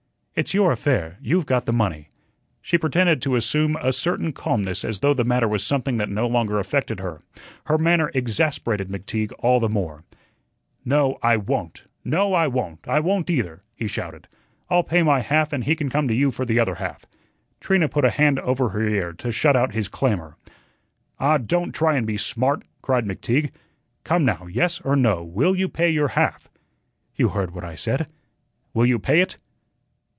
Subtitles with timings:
[0.33, 2.07] "It's your affair; you've got the money."
[2.61, 6.25] She pretended to assume a certain calmness as though the matter was something that no
[6.25, 7.19] longer affected her.
[7.65, 10.03] Her manner exasperated McTeague all the more.
[10.85, 14.27] "No, I won't; no, I won't; I won't either," he shouted.
[14.69, 17.05] "I'll pay my half and he can come to you for the other half."
[17.59, 20.37] Trina put a hand over her ear to shut out his clamor.
[21.19, 23.51] "Ah, don't try and be smart," cried McTeague.
[24.05, 26.47] "Come, now, yes or no, will you pay your half?"
[27.15, 28.07] "You heard what I said."
[28.73, 29.37] "Will you pay it?"